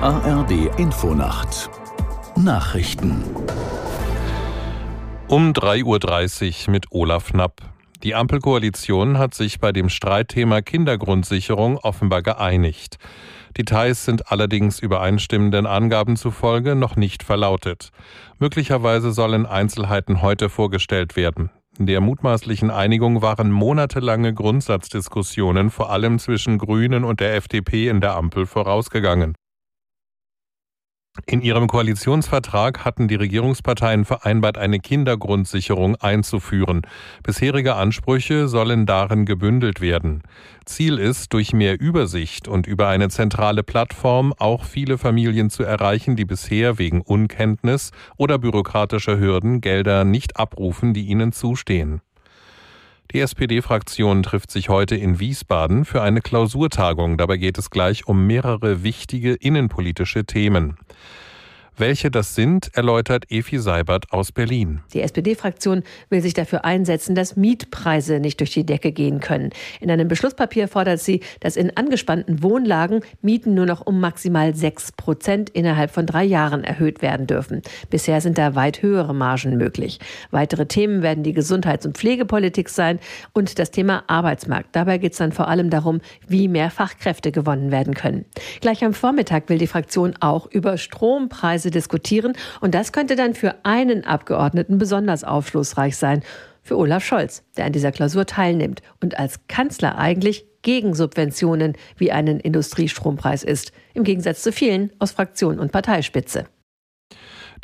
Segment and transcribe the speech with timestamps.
[0.00, 1.68] ARD Infonacht
[2.36, 3.24] Nachrichten
[5.26, 7.62] um 3.30 Uhr mit Olaf Knapp.
[8.04, 12.98] Die Ampelkoalition hat sich bei dem Streitthema Kindergrundsicherung offenbar geeinigt.
[13.56, 17.90] Details sind allerdings übereinstimmenden Angaben zufolge noch nicht verlautet.
[18.38, 21.50] Möglicherweise sollen Einzelheiten heute vorgestellt werden.
[21.76, 28.14] Der mutmaßlichen Einigung waren monatelange Grundsatzdiskussionen vor allem zwischen Grünen und der FDP in der
[28.14, 29.34] Ampel vorausgegangen.
[31.26, 36.82] In ihrem Koalitionsvertrag hatten die Regierungsparteien vereinbart, eine Kindergrundsicherung einzuführen.
[37.22, 40.22] Bisherige Ansprüche sollen darin gebündelt werden.
[40.64, 46.16] Ziel ist, durch mehr Übersicht und über eine zentrale Plattform auch viele Familien zu erreichen,
[46.16, 52.00] die bisher wegen Unkenntnis oder bürokratischer Hürden Gelder nicht abrufen, die ihnen zustehen.
[53.12, 57.16] Die SPD-Fraktion trifft sich heute in Wiesbaden für eine Klausurtagung.
[57.16, 60.76] Dabei geht es gleich um mehrere wichtige innenpolitische Themen.
[61.78, 64.80] Welche das sind, erläutert Efi Seibert aus Berlin.
[64.92, 69.50] Die SPD-Fraktion will sich dafür einsetzen, dass Mietpreise nicht durch die Decke gehen können.
[69.80, 74.90] In einem Beschlusspapier fordert sie, dass in angespannten Wohnlagen Mieten nur noch um maximal sechs
[74.90, 77.62] Prozent innerhalb von drei Jahren erhöht werden dürfen.
[77.90, 80.00] Bisher sind da weit höhere Margen möglich.
[80.32, 82.98] Weitere Themen werden die Gesundheits- und Pflegepolitik sein
[83.34, 84.70] und das Thema Arbeitsmarkt.
[84.74, 88.24] Dabei geht es dann vor allem darum, wie mehr Fachkräfte gewonnen werden können.
[88.60, 92.32] Gleich am Vormittag will die Fraktion auch über Strompreise Weise diskutieren.
[92.60, 96.22] Und das könnte dann für einen Abgeordneten besonders aufschlussreich sein.
[96.62, 102.12] Für Olaf Scholz, der an dieser Klausur teilnimmt und als Kanzler eigentlich gegen Subventionen wie
[102.12, 103.72] einen Industriestrompreis ist.
[103.94, 106.46] Im Gegensatz zu vielen aus Fraktion und Parteispitze.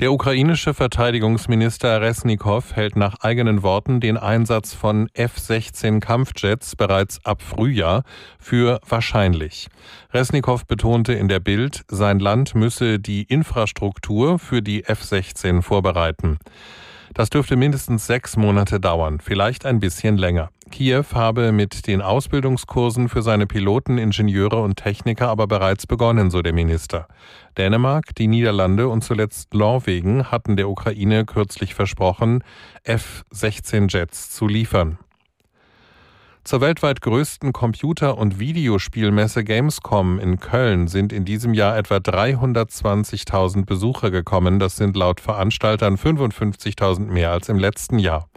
[0.00, 7.42] Der ukrainische Verteidigungsminister Resnikow hält nach eigenen Worten den Einsatz von F-16 Kampfjets bereits ab
[7.42, 8.02] Frühjahr
[8.40, 9.68] für wahrscheinlich.
[10.12, 16.38] Resnikow betonte in der Bild, sein Land müsse die Infrastruktur für die F-16 vorbereiten.
[17.14, 20.50] Das dürfte mindestens sechs Monate dauern, vielleicht ein bisschen länger.
[20.74, 26.42] Kiew habe mit den Ausbildungskursen für seine Piloten, Ingenieure und Techniker aber bereits begonnen, so
[26.42, 27.06] der Minister.
[27.56, 32.42] Dänemark, die Niederlande und zuletzt Norwegen hatten der Ukraine kürzlich versprochen,
[32.82, 34.98] F-16 Jets zu liefern.
[36.42, 43.64] Zur weltweit größten Computer- und Videospielmesse Gamescom in Köln sind in diesem Jahr etwa 320.000
[43.64, 44.58] Besucher gekommen.
[44.58, 48.28] Das sind laut Veranstaltern 55.000 mehr als im letzten Jahr.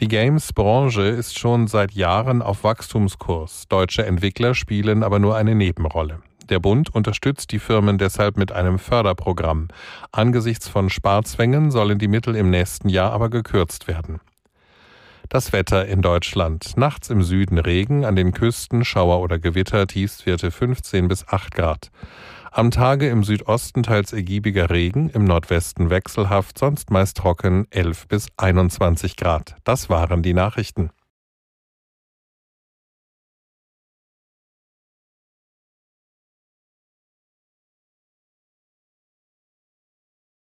[0.00, 3.66] Die Games-Branche ist schon seit Jahren auf Wachstumskurs.
[3.68, 6.20] Deutsche Entwickler spielen aber nur eine Nebenrolle.
[6.48, 9.66] Der Bund unterstützt die Firmen deshalb mit einem Förderprogramm.
[10.12, 14.20] Angesichts von Sparzwängen sollen die Mittel im nächsten Jahr aber gekürzt werden.
[15.28, 16.76] Das Wetter in Deutschland.
[16.76, 21.90] Nachts im Süden Regen, an den Küsten Schauer oder Gewitter, Tiefstwerte 15 bis 8 Grad.
[22.50, 28.28] Am Tage im Südosten teils ergiebiger Regen, im Nordwesten wechselhaft, sonst meist trocken 11 bis
[28.36, 29.56] 21 Grad.
[29.64, 30.90] Das waren die Nachrichten.